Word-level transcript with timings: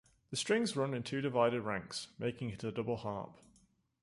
The 0.31 0.35
strings 0.35 0.75
run 0.75 0.95
in 0.95 1.03
two 1.03 1.21
divided 1.21 1.61
ranks, 1.61 2.07
making 2.17 2.49
it 2.49 2.63
a 2.63 2.71
double 2.71 2.95
harp. 2.97 3.37